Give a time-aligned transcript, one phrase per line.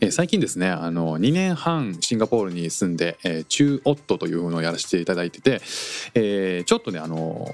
[0.00, 5.60] え最近ですねあの2年半シンガポールに住んで、えー、中オットというのをやらせていただいてて、
[6.14, 7.52] えーちょっとねあの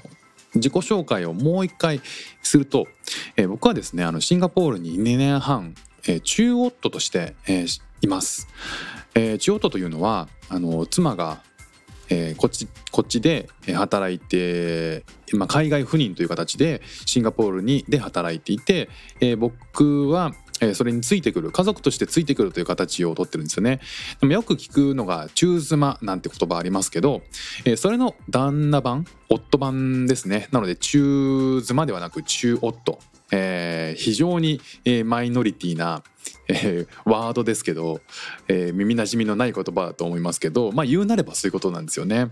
[0.53, 2.01] 自己紹介をもう一回
[2.43, 2.87] すると、
[3.35, 5.73] えー僕はですねあのシンガポールに2年半、
[6.07, 7.65] え中オットとして、え
[8.01, 8.47] います。
[9.15, 11.41] え中オットというのはあの妻が
[12.09, 15.03] えーこっちこっちで働いて、
[15.33, 18.87] まあ、海外赴任という形でシンガポールにで働いていて、
[19.19, 23.81] えー僕はえそれについてくる家族としてついてくるという形をとってるんですよね。
[24.21, 27.23] でもよく聞くのが中妻なんて言葉ありますけど、
[27.65, 30.47] えそれの旦那版夫版ですね。
[30.51, 32.99] なので中妻ではなく中夫、
[33.31, 36.03] えー非常に、えーマイノリティな、
[36.47, 38.01] えーワードですけど、
[38.47, 42.29] えー耳なじみのない言葉だと思いますけどまあ言うなればそういうことなんですよね。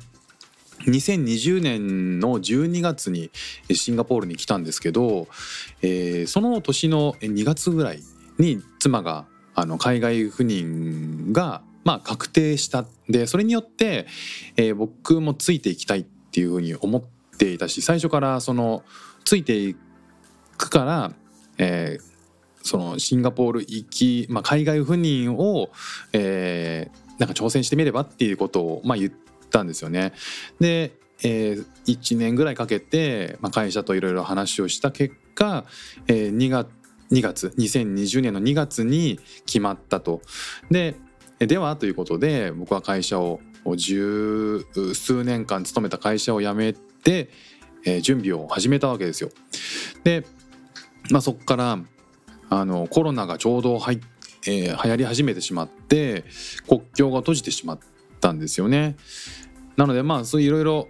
[0.86, 3.32] 2020年の12月に
[3.72, 5.28] シンガポールに来たんですけど、
[5.82, 8.04] えーその年の2月ぐらい
[8.40, 14.08] に妻があの海外赴任がまあ確定したでそれによって、
[14.58, 17.04] えー僕もついていきたいっていうふうに思っ
[17.38, 18.84] ていたし最初からその
[19.26, 19.76] ついてい
[20.58, 21.14] くから、
[21.58, 22.14] えー
[22.66, 25.70] そのシンガポール行き、まあ、海外赴任を、
[26.14, 29.12] えーなんか挑戦してみればっていうことを、まあ、言っ
[29.52, 30.14] たんですよね。
[30.60, 35.66] で、えー1年ぐらいかけて、まあ、会社といろいろ話をした結果、
[36.08, 36.70] えー2月
[37.14, 40.22] 2月2020年の2月に決まったと。
[40.70, 40.96] で
[41.40, 43.40] ではということで僕は会社を
[43.76, 47.30] 十数年間勤めた会社を辞めて、
[48.02, 49.30] 準備を始めたわけですよ。
[50.04, 50.26] で、
[51.10, 51.80] まあ、そこから
[52.50, 54.00] あのコロナがちょうど入っ
[54.48, 56.26] えー流行り始めてしまって
[56.68, 57.80] 国境が閉じてしまっ
[58.20, 58.96] たんですよね。
[59.78, 60.88] なのでまあそういろいろ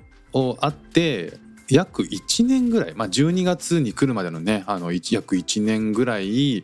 [0.59, 1.38] あって
[1.69, 6.63] 約1年ぐらい、まあ、12月に来るまでのねあの約1年ぐらい、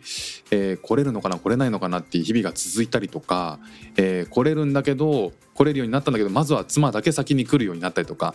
[0.52, 3.60] えー来れるのかな来れないのかなっていう日々が続いたりとか、
[3.98, 8.34] えー来れるんだけど来れるようになったんだけどまずは妻だけ先に来るようになったりとか、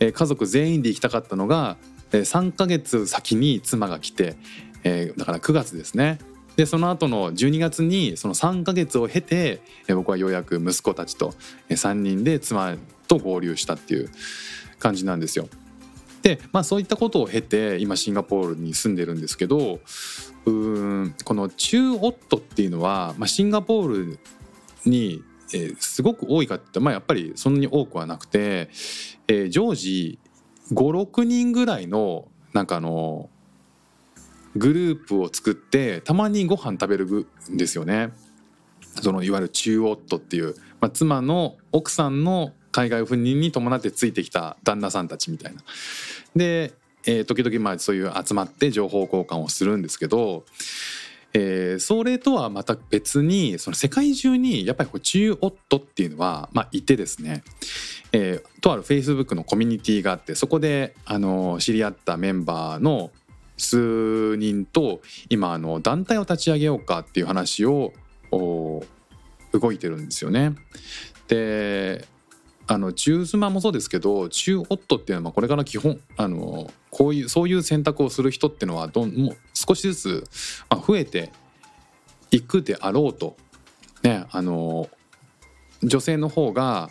[0.00, 1.76] えー家族全員で行きたかったのが、
[2.12, 4.36] えー3ヶ月先に妻が来て、
[4.84, 6.18] えーだから9月ですね。
[6.56, 11.34] でその後の12月にその3ヶ月を経て僕はようやく息子たちと
[11.68, 12.76] 3人で妻
[13.08, 14.10] と合流したっていう
[14.78, 15.48] 感じなんですよ。
[16.26, 19.78] でまあそういったことを経て今シンガポールに住んでるんですけど
[20.44, 24.18] うんこの中オットっていうのは、まあ、シンガポール
[24.84, 25.22] に、
[25.54, 28.70] えーすごく多いかって言ったら、まあ、やっぱりそんなに多くはなくて、
[29.28, 30.18] えー常時
[30.72, 33.30] 56人ぐらいのなんかあの
[34.56, 38.10] グループを作ってたまにご飯食べるんですよね。
[39.00, 45.62] そのいわゆる中オットっていう、まあ、妻の奥さんの海外赴任に伴ってついてきた旦那さんたちみたいな。
[46.36, 46.74] で、
[47.06, 50.44] えー時々まあそういう集まって情報交換をするんですけど、
[51.32, 57.44] えーそれとはまた別にその世界中にやっぱりこう中オットっていうのは、まあ、いてですね、
[58.12, 63.10] えーとある Facebook のコミュニティがあってそこであの知り合ったメンバーの
[63.56, 65.00] 数人と
[65.30, 67.94] 今あの団体を立ち上げようかっていう話を
[68.30, 70.54] 動いてるんですよね。
[71.28, 72.06] で
[72.68, 80.24] あの中妻もそうですけど中夫っていうのはこれから基本あのこういうそういう選択をする人っていうのはどんもう少しずつ、
[80.68, 81.32] まあ、増えて
[82.30, 83.36] いくであろうと。
[84.02, 84.88] ねあの
[85.82, 86.90] 女性の方が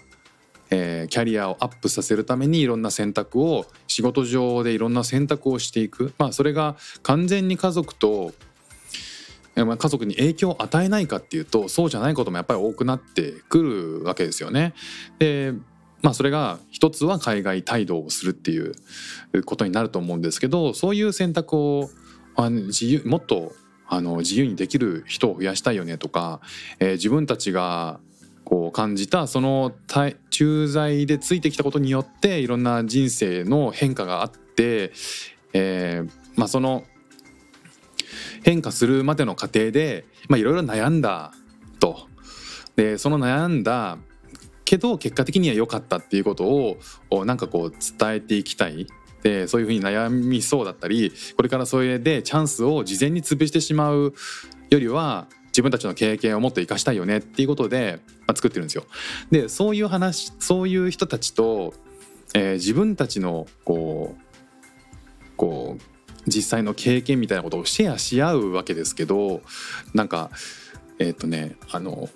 [0.69, 8.33] えーキャリアをアップさせるためにいろんな選択を仕事上でいろんな選択をしていく、まあ、それが完全に家族と、
[9.55, 14.73] 家族に影響を与えないかっていうとそうじゃないこともやっぱり多くなってくるわけですよね。
[15.19, 15.53] で
[16.01, 18.73] まあ、それが一つは海外帯同をするっていう
[19.43, 21.89] ことになると思うんですけどそういう選択を
[22.35, 23.53] あ自由もっと
[23.87, 26.41] あの自由にできる人を増やしたいよねとか、
[26.79, 27.99] えー自分たちが
[28.43, 29.71] こう感じたその
[30.29, 34.91] 駐在でついてきたことによっていろんな人生の変化があって、
[35.53, 36.83] えーまあ、その
[38.45, 41.33] 変化するまでの過程でいろいろ悩んだ
[41.79, 42.07] と。
[42.75, 43.97] でその悩んだ
[44.65, 46.77] けど結果的には良かったっていうこと
[47.09, 48.85] をなんかこう伝えていきたい。
[49.23, 54.13] でそういうふうに悩みそうだったりこれからそれでチャンスを事前に潰してしまう
[54.69, 58.85] よりは自分たちの経験をもっと生かしたいよねっていうことで、まあ、作ってるんですよ。
[59.31, 61.73] でそういう話そういう人たちと、
[62.35, 64.25] えー自分たちのこう
[65.35, 65.94] こう
[66.27, 69.41] 実際の経験みたいなことをシェアし合うわけですけど
[69.93, 70.31] なんか
[70.99, 72.09] えっ、とねあの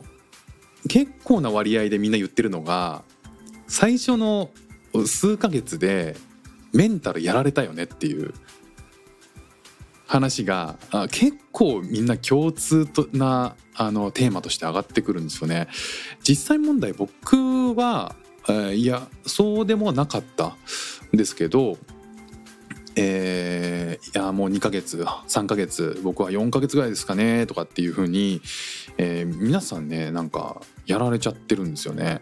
[0.88, 3.04] 結構な割合でみんな言ってるのが
[3.68, 4.50] 最初の
[5.06, 6.16] 数ヶ月で
[6.74, 8.34] メンタルやられたよねっていう
[10.08, 15.68] 話があ結構みんな共通となあのテーマとして上がってくるんですよね。
[16.28, 18.16] 実際問題僕は、
[18.48, 20.58] えーいやそうでもなかった
[21.14, 21.78] んですけど、
[22.96, 28.42] えーいやもう2ヶ月3ヶ月僕は4ヶ月ぐらいですかねとかっていう風に、
[28.98, 32.22] えー皆さんねなんかやられちゃってるんですよね。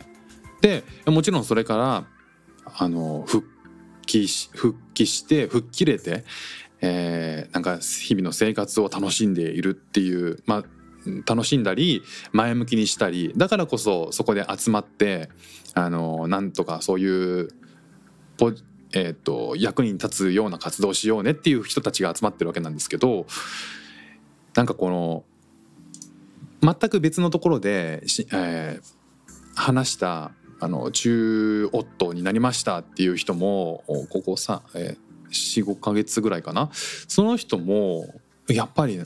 [0.61, 2.05] でもちろんそれから
[2.65, 3.47] あの復
[4.05, 6.25] 帰し復帰して吹っ切れて、
[6.81, 10.63] えーなんか日々の生活を楽しんでいるっていうまあ
[11.25, 12.01] 楽しんだり
[12.33, 15.29] 前向きにしたりだからこそそこで集まって
[15.73, 17.49] あのなんとかそういう
[18.37, 18.51] ポ
[18.94, 23.25] えー、と役に立つような活動をしようねっていう人たちが集まってるわけなんですけど
[24.56, 25.24] なんかこの
[26.62, 28.98] 全く別のところでし、えー
[29.57, 38.06] 話したあの中夫になりましたっていう人もここさ、えー、45ヶ月ぐらいかなその人も
[38.48, 39.01] やっぱり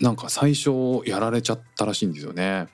[0.00, 0.70] なんか最初
[1.06, 2.68] やられちゃったらしいんですよね。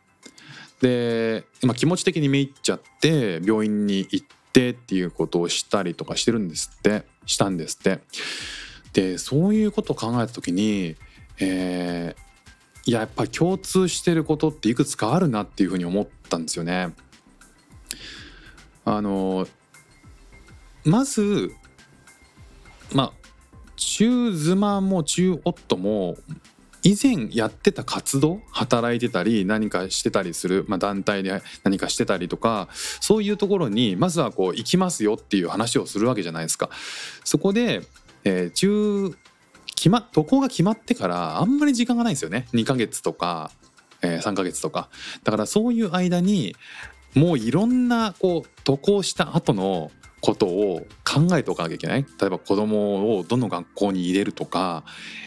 [0.81, 8.01] で、まあ、気持ち的にめいっちゃって病院に行ってっていうことをしたりとかしてるんですってしたんですって。
[8.93, 10.95] でそういうことを考えた時に、
[11.41, 12.25] えー
[12.87, 16.95] いややっぱり共通してることっていくつかあるなっていうふうに思ったんですよね。
[18.85, 19.47] あの
[20.85, 21.55] まず
[22.93, 23.13] まあ
[23.77, 26.19] 中妻も中夫も
[26.85, 32.69] 以前やってた活動働いてたり何かしてたりする、まあ、団体で何かしてたりとか
[33.01, 36.69] そういうところにまずはこう行きますよっていう話をするわけじゃないですか。
[37.25, 37.83] そこで、
[38.25, 39.17] えー中
[39.77, 43.51] 決ま渡航が決まってからあんまり時間がないんですよね2ヶ月とか、
[44.03, 44.89] えー3ヶ月とか
[45.25, 46.55] だからそういう間に
[47.15, 49.91] もういろんなこう渡航した後の
[50.25, 52.07] ことを考えておかなきゃいけない。
[52.19, 54.85] 例えば子供をどの学校に入れるとか、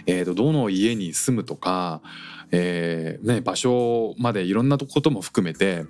[0.07, 2.01] えー、とどの家に住むとか、
[2.49, 5.83] えーね、場所までいろんなことも含めて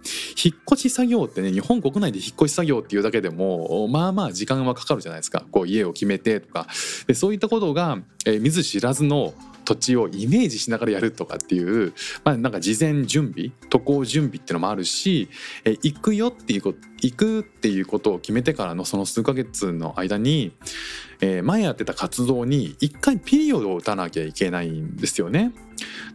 [0.44, 5.46] 引っ越し作業ってね日本国内で引っ越し作業っていうだけでもまあまあ時間はかかるじゃないですか。
[5.52, 6.68] こう家を決めてとか。
[7.08, 9.34] でそういったことが、えー見ず知らずの
[9.68, 11.94] 土地をイメージしながらやるとかっていう、
[12.24, 15.28] まあ、なんか事前準備渡航準備っていうのもあるし、
[15.66, 20.54] え行くよっていうこと行くっていうことを決めてからのその数ヶ月の間に、
[21.20, 25.52] えー前やってた活動に一回ピリオドを打たなきゃいけないんですよね。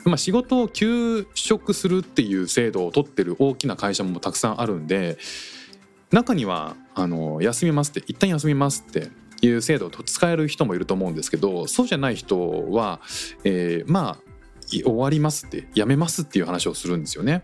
[0.04, 5.18] まあ、仕事を休職するっていう制度を取ってる大きな会社もたくさんあるんで
[6.10, 9.10] 中にはあの休みますって一旦休みますって
[9.42, 13.00] いう制度を使える人もいると思うんですけどそうじゃない人は、
[13.44, 14.32] えーまあ
[14.80, 17.42] 終わりますってやめますっていう話をするんですよね。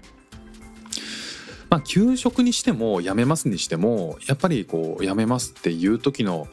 [1.68, 6.48] まあ、休職にしても辞めますにしてもやっぱりこう辞めますっていう時の,、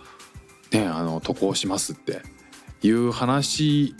[0.71, 2.21] ね、あの渡航しますって
[2.81, 3.95] いう話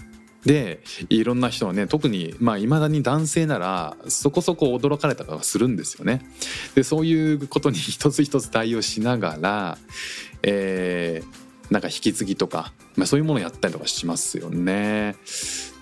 [0.45, 6.21] でいろんな人はね特にまあ未だに男性ならそこそこ驚かれたりはするんですよね。
[6.75, 9.77] でそういうことに 一つ一つ対応しながら、
[10.43, 15.15] えーなんか引き継ぎとか、まあ、そういうものをやったりとかしますよね。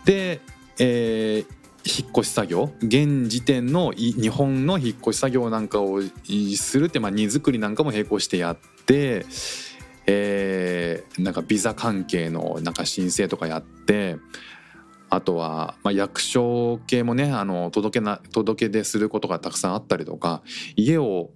[0.05, 0.39] で、
[0.79, 6.01] えー引っ越し作業現時点の日本の引っ越し作業なんかを
[6.55, 9.25] するって、まあ、荷造りなんかも並行してやって、
[10.05, 14.17] えーなんかビザ関係のなんか申請とかやって
[15.13, 20.41] あとは、まあ、役所系もねあの届けな届け出することがたくさんあったりとか
[20.75, 21.29] 家を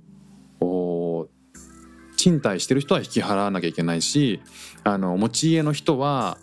[2.16, 4.42] 賃貸してる人は引き払わなきゃいけないし
[4.84, 6.40] あの持ち家の人は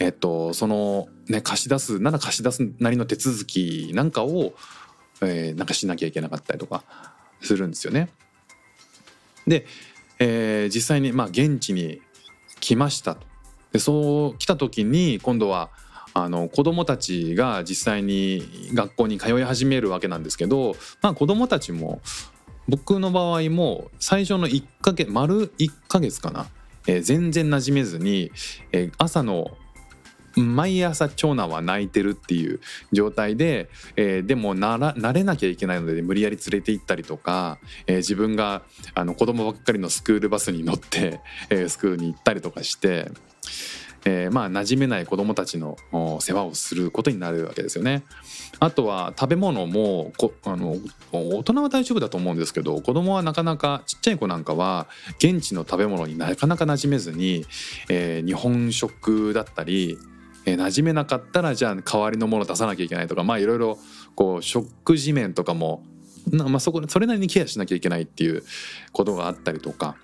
[0.00, 4.54] えっと、その、ね、貸し出すなら貸し出すなりの手続きなんかを、
[5.22, 6.82] えーなんかしなきゃいけなかったりとか
[7.40, 8.08] するんですよね。
[9.46, 9.66] で、
[10.18, 12.02] えー実際にまあ現地に
[12.58, 13.24] 来ましたと。
[13.72, 15.70] でそう来た時に今度は
[16.14, 22.00] あの子どもたちが実際に学校に通い始めるわけなんですけど、まあ、子どもたちも
[22.68, 26.46] 僕の場合も最初の1ヶ月丸1ヶ月かな、
[26.86, 28.30] えー全然馴染めずに、
[28.72, 29.56] えー朝の
[30.36, 32.58] 毎朝長男は泣いてるっていう
[32.92, 38.62] 状態で、えーでもなら慣れなきゃいけないので無理やり連れて行ったりとか、えー自分が
[38.94, 43.10] あの子供ばっかりのスクールバスに乗って、えースクールに行ったりとかして
[44.04, 45.76] えーまあ馴染めない子どもたちの
[46.20, 48.04] 世話をすることになるわけですよね。
[48.60, 50.76] あとは食べ物もこあの
[51.12, 54.86] 大人は大丈夫だと思うんですけど子供はなかなかちっちゃい子なんかは
[55.18, 57.46] 現地の食べ物になかなか馴染めずに、
[57.88, 59.98] えー日本食だったり、
[60.46, 63.78] えー馴染めなかったらじゃあ代わりのもの出さなきゃいけないとかまあいろいろ
[64.14, 65.82] こう食事面とかも
[66.30, 68.42] まあ、そこそれなりにケアしなきゃいけないっていう
[68.92, 69.96] ことがあったりとか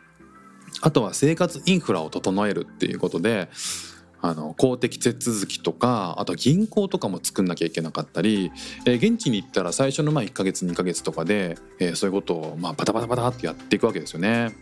[0.82, 3.48] あとは生活インフラを整えるっていうことで
[4.22, 8.52] あの公的手続きとかあと銀行とかも作んなきゃいけなかったり、
[8.84, 14.54] えー現地に行ったら最初のまあ1ヶ月2ヶ月とかで、えーそういうことをまあバタバタバタってやっていくわけですよね。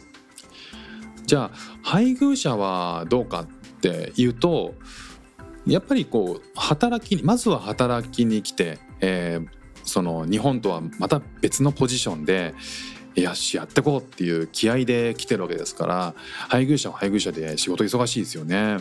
[1.26, 3.46] じゃあ配偶者はどうかっ
[3.80, 4.74] ていうと
[5.66, 12.54] やっぱりこう働きまずは働きに来て、えーその日本とはまた別のポジションで
[13.14, 16.14] よしやってこうっていう気合で来てるわけですから
[16.48, 18.78] 配偶者は配偶者で仕事忙しいですよね。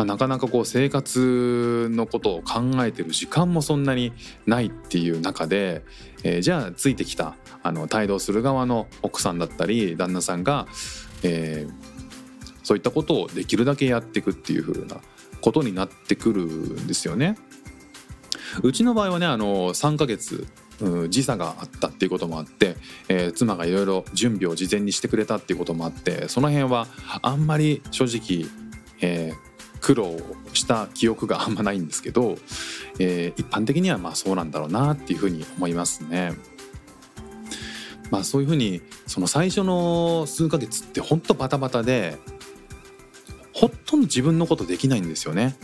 [0.00, 4.14] まあ、なかなかこう生活のことを考えてる時間もそんなに
[4.46, 5.84] ないっていう中で、
[6.24, 10.66] えーじゃあついてきたあの帯同する側の奥さんだったり旦那さんが、
[11.22, 11.90] えー
[12.62, 15.00] そういったことをできるだけやっていくっていう風な
[15.40, 17.36] ことになってくるんですよね。
[18.62, 20.46] うちの場合はねあの3ヶ月
[21.08, 22.76] 時差があったっていうこともあって、
[23.08, 26.86] えー妻がいろいろ準備を事前にしてくれたっていうこともあってその辺は
[27.22, 28.48] あんまり正直、
[29.02, 29.49] えー
[29.80, 30.16] 苦労
[30.52, 32.36] した記憶があんまないんですけど、
[32.98, 36.34] えー一般的にはまあそうなんだろうなっていうふうに思いますね。
[38.10, 42.18] まあそういうふうにその最初の数ヶ月ってほんとバタバタで
[43.52, 45.56] ほとんど自分のことできないんですよね。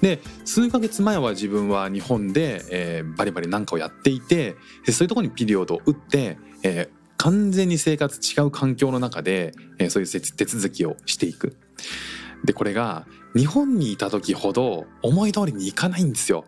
[0.00, 4.56] で数ヶ月前は自分は日本で、えーバリバリなんかをやっていて
[4.90, 11.56] そういうとこにピリオドを打って、えー完全に生活違う環境の中で、えーそういう手続きをしていく。
[12.44, 16.44] でこれが日本にいた時ほど思い通りにいかないんですよ。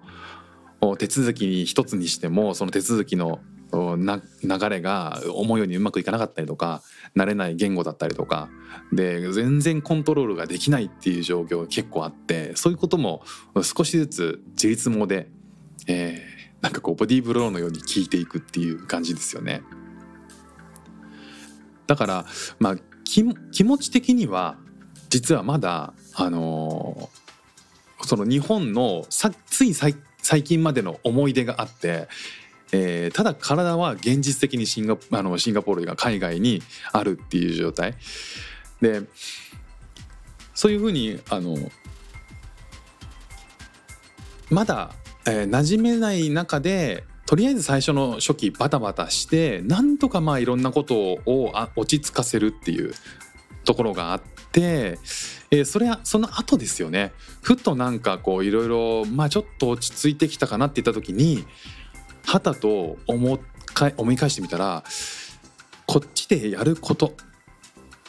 [0.99, 3.41] 手続き一つにしてもその手続きの
[3.73, 6.83] 流れが思うようにうまくいかなかったりとか
[7.17, 8.49] 慣れない言語だったりとか
[8.93, 13.23] で全然コントロールができないっていう状況が結構あってそういうことも
[13.63, 15.29] 少しずつ自立もで、
[15.89, 19.63] えーなんかこうボディーブローのように効いていくっていう感じですよね。
[21.87, 22.27] だから
[22.59, 24.59] まあ気気持ち的には
[25.09, 27.19] 実はまだあのー
[28.05, 29.95] その日本のさつい最
[30.45, 32.09] 近までの思い出があって、
[32.71, 36.63] えーただ体は現実的にシンガあのシンガポールが海外に
[36.93, 37.97] あるっていう状態。
[38.81, 39.03] で
[40.55, 41.57] そういうふうにあの
[44.49, 44.93] まだ、
[45.27, 52.95] えー馴染めない中でとりあえず最初の初期バタバタしてなんとかまあいろんなことをあ落ち着かせるっていう
[53.65, 54.99] ところがあってて、
[55.51, 57.13] えーそれはその後ですよね。
[57.43, 61.47] ふとなんかこういろいろまあちょっと落ち着いてきたかなって言った時に
[62.27, 63.39] はたと思っ
[63.73, 64.85] か思い返してみたら
[65.87, 67.15] こっちでやること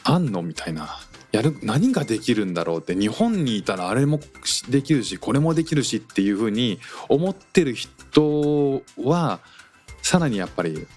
[0.04, 0.98] あんのみたいな。
[1.32, 4.18] やる何ができるんだろうって日本にいたらあれも
[4.68, 9.38] できるしこれもできるしっていうふうに思ってる人は
[10.02, 10.88] さらにやっぱり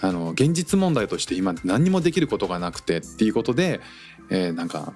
[0.00, 3.80] あの現実問題として今何にもできることがなくてっていうことで、
[4.30, 4.94] えーなんか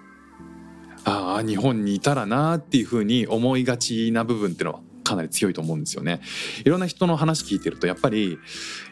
[1.04, 6.20] ああ日本にいたらなっていうふうに思いがちな部分っていうのはかなり強いと思うんですよね。
[6.64, 8.38] いろんな人の話聞いてるとやっぱり、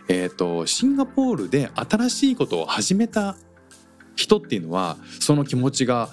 [0.09, 3.37] えー、とシンガポールで新しいことを始めた
[4.17, 6.11] 人っていうのはその気持ちが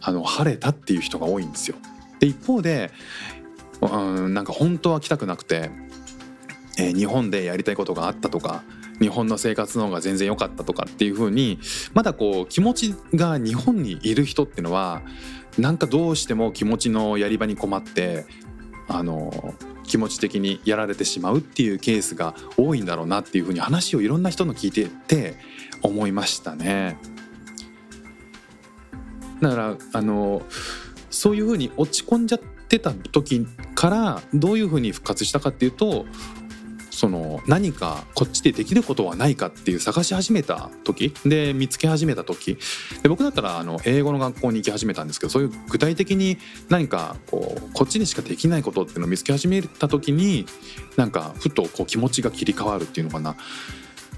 [0.00, 1.76] あの晴れたっていう人が多いんですよ。
[2.20, 2.90] で一方で
[3.80, 5.70] うんなんか本当は来たくなくて、
[6.78, 8.62] えー日本でやりたいことがあったとか
[9.00, 11.58] 日本の生活の方が全然良かったとかっていう風に
[11.94, 15.02] まだこう気持ちが日本にいる人っていうのは
[15.56, 18.26] なんかどうしても気持ちのやり場に困って
[18.88, 25.36] あの気持ち的にやられてしまうっていうケースが多いんだろうなっていう風に話をいろんな人の聞いてて
[25.82, 26.98] 思いましたね。
[29.40, 30.42] だからあの
[31.10, 36.06] そういう風に落ち込んじゃってた時からどういう風に復活したかっていうと
[36.98, 42.58] その何かこっちでできることはないかっていう探し始めた時で見つけ始めた時
[43.04, 46.38] で僕だったらあの英語の学校に行き始めたんですけどそういう具体的に
[46.68, 50.44] 何かこうこっちでしかできないことっていうのを見つけ始めた時に
[50.96, 53.36] なんかふとこう気持ちが切り替わるっていうのかな。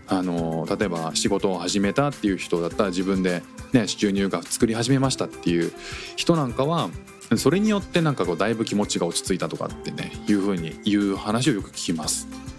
[0.08, 5.70] あの例えば仕事を始めたっていう人だったら自分で、ね、収入が作り始めましたっていう
[6.16, 6.88] 人なんかは
[7.36, 12.49] それによってなんかこうだいぶ気持ちが落ち着いたとかってねいうふうに言う話をよく聞きます。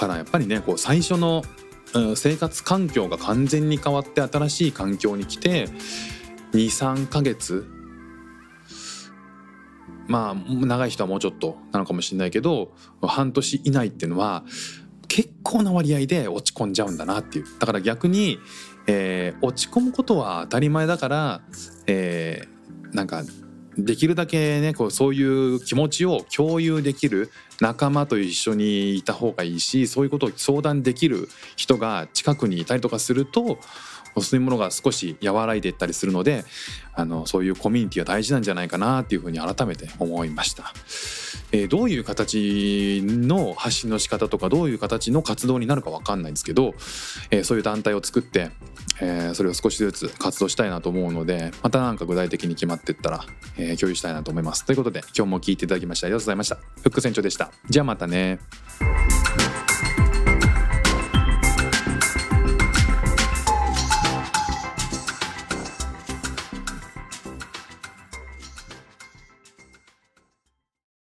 [0.00, 1.42] からやっぱりねこう最初の
[2.16, 5.68] 生活環境が完全に変わって新しい環境に来て
[6.52, 7.66] 23ヶ月
[10.06, 14.44] まあ長い人はもうちょっとなのかもしれないけど半年以内っていうのは
[15.08, 17.44] 結構な割合で落ち込んじゃうんだなっていう。
[17.58, 18.38] だから逆に、
[18.86, 21.40] えー、落ち込むことは当たり前だから、
[21.88, 23.24] えー、なんか
[23.78, 33.58] できるだけねこうそういう気持ちを共有できる仲間と一緒にいた方がいいしそういうことを相談できる人が近くにいたりとかすると
[34.16, 36.44] そういうものが少し和らいでいったりするので
[36.94, 40.72] あのそういうコミュニティは大事なんじゃないかなっていうふうに改めて思いました。
[41.52, 46.74] えー、どういう形の発信の仕方とかどういう形の活動になるか分かんないんですけど、
[47.30, 48.50] えー、そういう団体を作って、
[49.00, 53.24] えー、それを少しずつ活動したいなと思うのでまた何か具体的に決まっていったら、
[53.56, 54.64] え共有したいなと思います。
[54.64, 56.56] ということで今日も聞いていただきましてありがとうございました。
[56.56, 57.50] フック船長でした。
[57.68, 58.38] じゃあまたね。